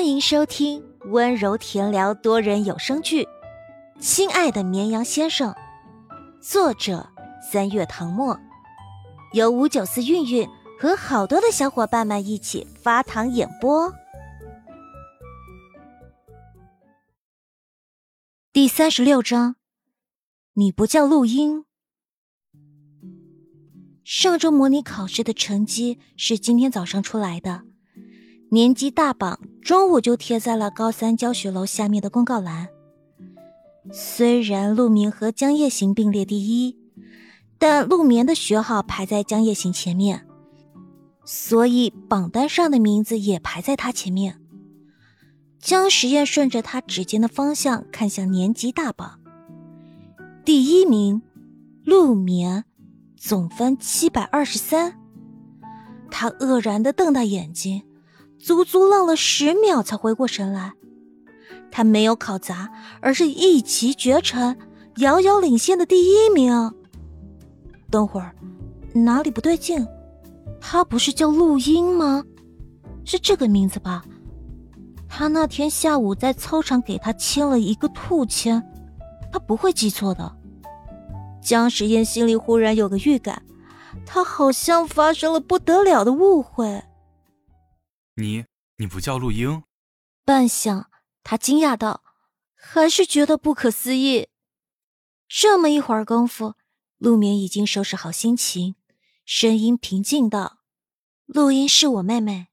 [0.00, 3.24] 欢迎收听温柔甜聊多人有声剧
[4.00, 5.52] 《亲爱的绵羊先生》，
[6.40, 7.06] 作者
[7.52, 8.40] 三月唐末，
[9.34, 10.48] 由五九四韵韵
[10.80, 13.92] 和好多的小伙伴们一起发糖演播。
[18.54, 19.56] 第三十六章，
[20.54, 21.66] 你不叫录音。
[24.02, 27.64] 上周模拟考试的成绩是今天早上出来的。
[28.52, 32.68] 年级大榜中午就贴在了高三教学楼下面的公告栏。
[33.92, 36.76] 虽然陆明和江夜行并列第一，
[37.58, 40.26] 但陆眠的学号排在江夜行前面，
[41.24, 44.40] 所以榜单上的名字也排在他前面。
[45.60, 49.20] 江实验顺着他指尖的方向看向年级大榜，
[50.44, 51.22] 第一名
[51.84, 52.64] 陆眠，
[53.16, 54.98] 总分七百二十三。
[56.10, 57.84] 他愕然的瞪大眼睛。
[58.40, 60.72] 足足愣了十秒才回过神来，
[61.70, 62.70] 他没有考砸，
[63.00, 64.56] 而是一骑绝尘，
[64.96, 66.72] 遥遥领先的第一名。
[67.90, 68.34] 等会儿，
[68.94, 69.86] 哪里不对劲？
[70.58, 72.24] 他不是叫陆英吗？
[73.04, 74.02] 是这个名字吧？
[75.06, 78.62] 他那天下午在操场给他签了一个兔签，
[79.30, 80.32] 他不会记错的。
[81.42, 83.42] 江时宴心里忽然有个预感，
[84.06, 86.82] 他好像发生了不得了的误会。
[88.20, 88.44] 你
[88.76, 89.64] 你不叫陆英？
[90.24, 90.86] 半晌，
[91.24, 92.04] 他惊讶道，
[92.54, 94.28] 还是觉得不可思议。
[95.26, 96.54] 这么一会儿功夫，
[96.98, 98.76] 陆眠已经收拾好心情，
[99.24, 100.58] 声音平静道
[101.24, 102.48] ：“陆英是我妹妹。”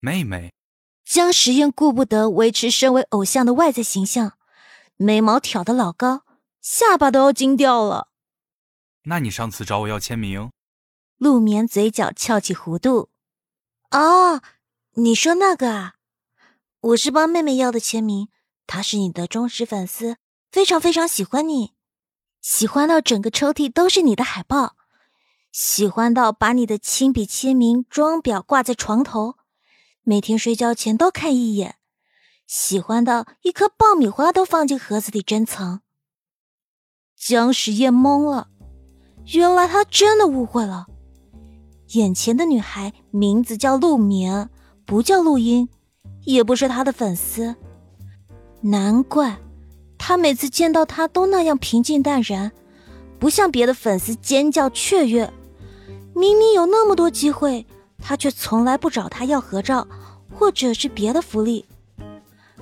[0.00, 0.52] 妹妹。
[1.04, 4.38] 江时宴顾不得维持身为偶像的外在形象，
[4.96, 6.24] 眉毛挑得老高，
[6.60, 8.08] 下巴都要惊掉了。
[9.04, 10.50] 那你上次找我要签名？
[11.16, 13.10] 陆眠嘴角翘起弧度。
[13.90, 14.42] 哦。
[14.96, 15.94] 你说那个啊，
[16.80, 18.28] 我是帮妹妹要的签名，
[18.64, 20.18] 她是你的忠实粉丝，
[20.52, 21.72] 非常非常喜欢你，
[22.40, 24.76] 喜欢到整个抽屉都是你的海报，
[25.50, 29.34] 喜欢到把你的亲笔签名装裱挂在床头，
[30.04, 31.74] 每天睡觉前都看一眼，
[32.46, 35.82] 喜欢到一颗爆米花都放进盒子里珍藏。
[37.16, 38.48] 江时宴懵了，
[39.32, 40.86] 原来他真的误会了，
[41.94, 44.50] 眼前的女孩名字叫陆眠。
[44.86, 45.68] 不叫录音，
[46.24, 47.54] 也不是他的粉丝，
[48.60, 49.38] 难怪
[49.96, 52.52] 他每次见到他都那样平静淡然，
[53.18, 55.32] 不像别的粉丝尖叫雀跃。
[56.14, 57.66] 明明有那么多机会，
[57.98, 59.88] 他却从来不找他要合照，
[60.30, 61.64] 或者是别的福利。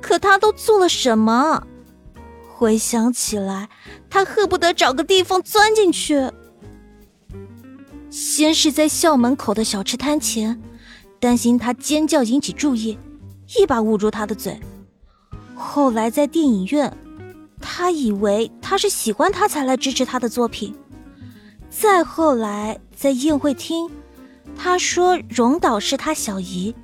[0.00, 1.66] 可他都做了什么？
[2.56, 3.68] 回想起来，
[4.08, 6.30] 他恨不得找个地方钻进去。
[8.08, 10.62] 先是在校门口的小吃摊前。
[11.24, 12.98] 担心他尖叫引起注意，
[13.56, 14.60] 一把捂住他的嘴。
[15.54, 16.94] 后来在电影院，
[17.62, 20.74] 他以为他是喜欢他才来支持他的作品。
[21.70, 23.90] 再后来在宴会厅，
[24.54, 26.74] 他说荣导是他小姨。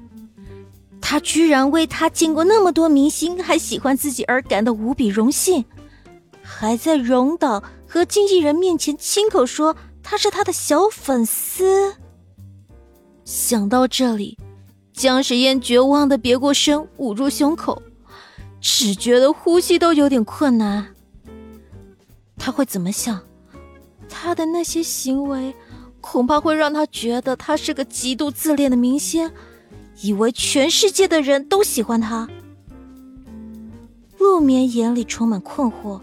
[1.02, 5.66] 他居然为他见过那么多明星还喜欢自己而感到无比荣幸，
[6.42, 11.96] 还在荣导和经纪人面前亲口说他是他的小粉丝。
[13.30, 14.36] 想到这里，
[14.92, 17.80] 江时烟绝望的别过身，捂住胸口，
[18.60, 20.84] 只觉得呼吸都有点困难。
[22.36, 23.20] 他会怎么想？
[24.08, 25.54] 他的那些行为，
[26.00, 29.30] 恐怕会让他觉得他是个极度自恋的明星，
[30.02, 32.28] 以为全世界的人都喜欢他。
[34.18, 36.00] 陆眠眼里充满困惑，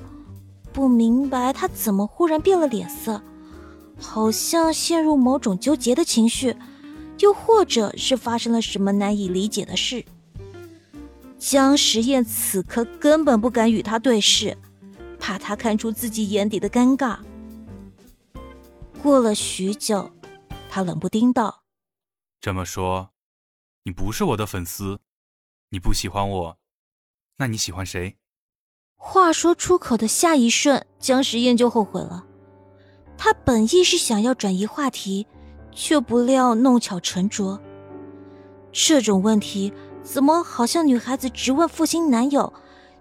[0.72, 3.22] 不明白他怎么忽然变了脸色，
[4.00, 6.56] 好像陷入某种纠结的情绪。
[7.20, 10.06] 又或者是发生了什么难以理解的事，
[11.38, 14.58] 江时宴此刻根本不敢与他对视，
[15.20, 17.20] 怕他看出自己眼底的尴尬。
[19.02, 20.12] 过了许久，
[20.70, 21.64] 他冷不丁道
[22.42, 23.12] ：“这么说，
[23.84, 25.00] 你不是我的粉丝，
[25.70, 26.58] 你不喜欢我，
[27.38, 28.18] 那你喜欢谁？”
[29.00, 32.26] 话说出口的下一瞬，江时宴就后悔了。
[33.18, 35.26] 他本意是想要转移话题。
[35.78, 37.62] 却不料弄巧成拙。
[38.72, 39.72] 这种问题
[40.02, 42.52] 怎么好像女孩子直问负心男友：“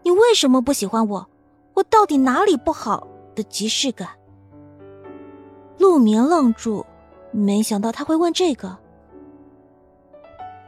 [0.04, 1.26] 你为什么不喜欢我？
[1.72, 4.10] 我到底哪里不好？”的即视感。
[5.78, 6.84] 陆眠愣住，
[7.30, 8.76] 没想到他会问这个。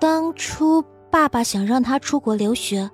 [0.01, 2.91] 当初爸爸想让他出国留学，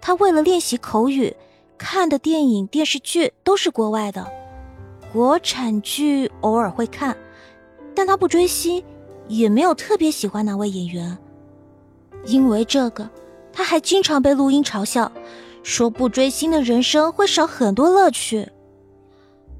[0.00, 1.36] 他为了练习口语，
[1.78, 4.26] 看的电影电视剧都是国外的，
[5.12, 7.16] 国产剧偶尔会看。
[8.00, 8.82] 但他不追星，
[9.28, 11.18] 也没有特别喜欢哪位演员。
[12.24, 13.10] 因为这个，
[13.52, 15.12] 他还经常被录音嘲笑，
[15.62, 18.48] 说不追星的人生会少很多乐趣。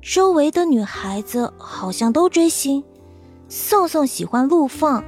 [0.00, 2.82] 周围的女孩子好像都追星，
[3.46, 5.04] 宋宋喜欢陆放，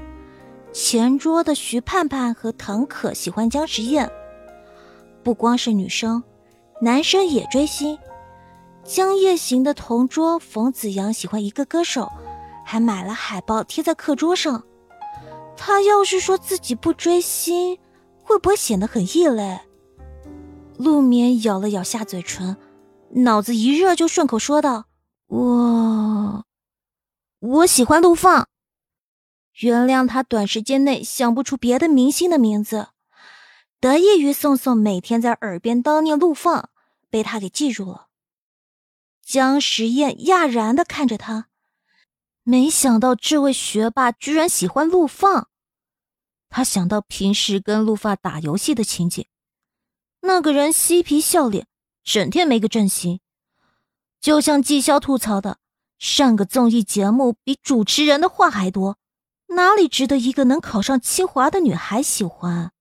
[0.70, 4.10] 前桌的徐盼盼和唐可喜欢姜时宴。
[5.22, 6.22] 不光是女生，
[6.82, 7.98] 男生也追星。
[8.84, 12.12] 江夜行的同桌冯子阳喜欢一个歌手，
[12.72, 14.64] 还买了海报贴在课桌上。
[15.58, 17.78] 他要是说自己不追星，
[18.22, 19.60] 会不会显得很异类？
[20.78, 22.56] 陆眠咬了咬下嘴唇，
[23.10, 24.86] 脑子一热就顺口说道
[25.28, 26.46] ：“我，
[27.40, 28.48] 我喜欢陆放。
[29.60, 32.88] 原谅他短时间内想不出别的明星的名字，
[33.80, 36.70] 得益于宋宋每天在耳边叨念陆放，
[37.10, 38.06] 被他给记住了。”
[39.22, 41.48] 江时宴讶然的看着他，
[42.42, 45.48] 没想到这位学霸居然喜欢陆放。
[46.48, 49.26] 他想到平时跟陆放打游戏的情景，
[50.20, 51.66] 那个人嬉皮笑脸，
[52.04, 53.20] 整天没个正形，
[54.20, 55.58] 就像纪潇吐槽的，
[55.98, 58.98] 上个综艺节目比主持人的话还多，
[59.48, 62.72] 哪里值得一个能考上清华的女孩喜欢？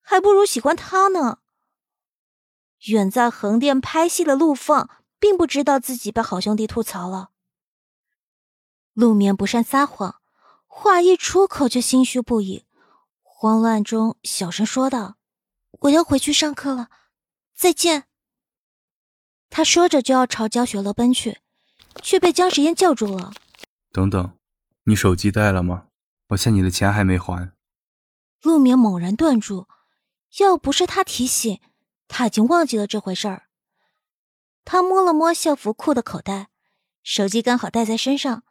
[0.00, 1.38] 还不如喜欢他呢。
[2.86, 4.88] 远在横店拍戏的陆放。
[5.22, 7.30] 并不知道自己被好兄弟吐槽了。
[8.94, 10.20] 陆眠不善撒谎，
[10.66, 12.66] 话一出口就心虚不已，
[13.22, 15.16] 慌乱中小声说道
[15.80, 16.90] ：“我要回去上课了，
[17.54, 18.04] 再见。”
[19.48, 21.40] 他说着就要朝教学楼奔去，
[22.02, 23.32] 却被姜时烟叫住了。
[23.92, 24.36] “等等，
[24.84, 25.86] 你手机带了吗？
[26.28, 27.52] 我欠你的钱还没还。”
[28.42, 29.68] 陆眠猛然顿住，
[30.38, 31.60] 要不是他提醒，
[32.08, 33.44] 他已经忘记了这回事儿。
[34.64, 36.48] 他摸了摸校服裤的口袋，
[37.02, 38.44] 手机刚好带在身上，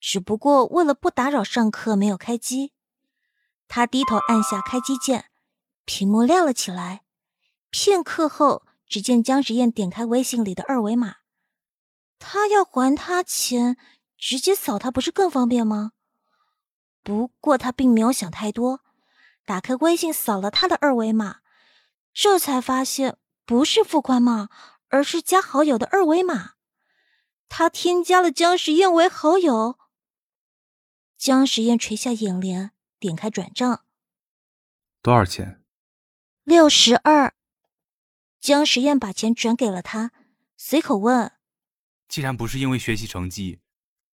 [0.00, 2.72] 只不过为了不打扰上课，没有开机。
[3.68, 5.26] 他低头按下开机键，
[5.84, 7.02] 屏幕亮了起来。
[7.70, 11.16] 片刻后，只见姜时宴点开微信里的二维码。
[12.18, 13.76] 他要还他钱，
[14.16, 15.92] 直接扫他不是更方便吗？
[17.02, 18.80] 不过他并没有想太多，
[19.44, 21.40] 打开微信扫了他的二维码，
[22.12, 24.48] 这才发现不是付款码。
[24.92, 26.54] 而是加好友的二维码，
[27.48, 29.78] 他添加了姜时宴为好友。
[31.20, 33.84] 姜时宴垂下眼帘，点开转账，
[35.02, 35.62] 多少钱？
[36.44, 37.34] 六十二。
[38.40, 40.12] 姜时宴把钱转给了他，
[40.56, 41.30] 随口问
[42.08, 43.60] ：“既然不是因为学习成绩，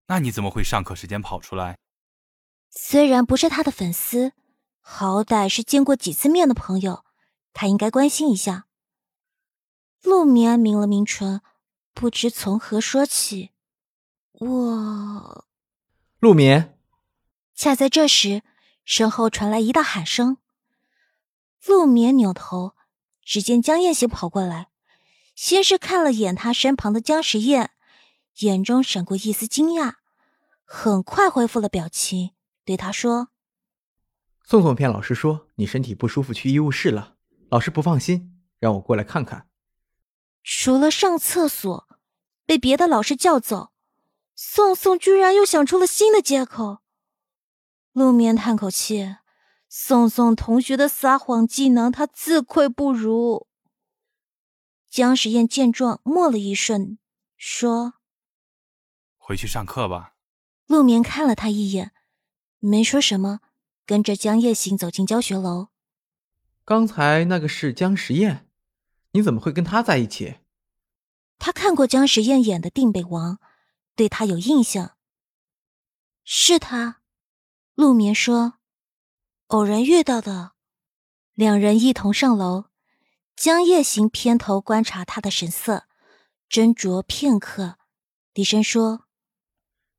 [0.09, 1.79] 那你怎么会上课时间跑出来？”
[2.75, 4.33] 虽然不是他的粉丝，
[4.81, 7.05] 好歹是见过几次面的朋友，
[7.53, 8.67] 他应该关心一下。
[10.03, 11.41] 陆眠抿了抿唇，
[11.95, 13.53] 不知从何说起。
[14.33, 15.47] 我，
[16.19, 16.76] 陆眠。
[17.57, 18.43] 恰在这时，
[18.85, 20.37] 身后传来一道喊声。
[21.65, 22.75] 陆眠扭头，
[23.25, 24.69] 只见江燕行跑过来，
[25.35, 27.71] 先是看了眼他身旁的江时宴，
[28.41, 29.95] 眼中闪过一丝惊讶，
[30.67, 32.33] 很快恢复了表情，
[32.67, 33.31] 对他说
[34.45, 37.15] ：“宋宋骗老师说你身体不舒服，去医务室了。
[37.49, 39.49] 老师不放心，让我过来看看。”
[40.45, 41.89] 除了上厕所，
[42.45, 43.73] 被别的老师叫走，
[44.35, 46.83] 宋宋居然又想出了新的借口。
[47.97, 49.17] 陆眠叹口气，
[49.71, 53.47] 宋宋同学的撒谎技能，他自愧不如。
[54.91, 56.99] 江时宴见状，默了一瞬，
[57.39, 57.95] 说
[59.17, 60.13] ：“回去上课吧。”
[60.69, 61.93] 陆眠看了他一眼，
[62.59, 63.41] 没说什么，
[63.87, 65.69] 跟着江夜行走进教学楼。
[66.67, 68.47] 刚才那个是江时宴。
[69.13, 70.41] 你怎么会跟他在一起？
[71.39, 73.37] 他看过姜时宴演的《定北王》，
[73.95, 74.99] 对他有印象。
[76.25, 77.01] 是他，
[77.77, 78.55] 陆眠说，
[79.49, 80.53] 偶然遇到的。
[81.35, 82.71] 两人一同上楼，
[83.37, 85.85] 江夜行偏头观察他的神色，
[86.49, 87.77] 斟酌片刻，
[88.33, 89.05] 低声说：“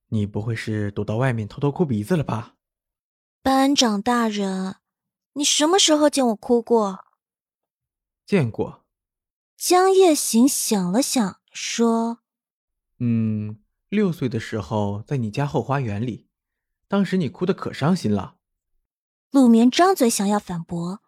[0.09, 2.55] 你不会是躲到外面偷偷哭鼻子了吧？”
[3.43, 4.77] 班长大人，
[5.33, 7.05] 你什么时候见我哭过？
[8.25, 8.87] 见过。
[9.55, 12.21] 江夜行想了想，说
[12.97, 16.26] ：“嗯，六岁的时候在你家后花园里，
[16.87, 18.35] 当时你哭得可伤心了。”
[19.31, 21.01] 陆眠张嘴想要反驳，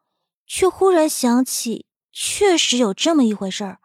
[0.46, 3.80] 却忽然想起，确实有这么一回事儿，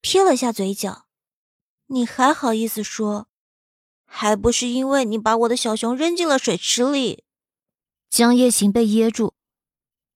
[0.00, 1.06] 撇了下嘴角
[1.88, 3.28] ：“你还好意思说？
[4.04, 7.24] 还不是因为你把我的小熊扔进了水池里。”
[8.10, 9.34] 江夜行被噎住，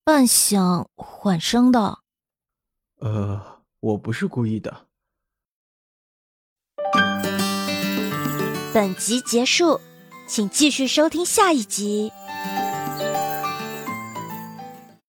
[0.03, 2.03] 半晌缓声道。
[2.97, 4.89] 呃，我不是故意的。
[8.75, 9.81] 本集结束，
[10.27, 12.11] 请继续收听下一集。